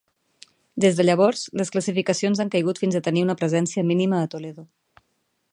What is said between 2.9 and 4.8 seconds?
a tenir una presència mínima a Toledo.